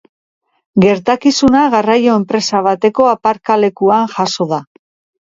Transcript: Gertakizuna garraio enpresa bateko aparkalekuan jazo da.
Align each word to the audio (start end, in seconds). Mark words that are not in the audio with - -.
Gertakizuna 0.85 1.67
garraio 1.75 2.17
enpresa 2.23 2.65
bateko 2.71 3.09
aparkalekuan 3.13 4.13
jazo 4.19 4.53
da. 4.57 4.65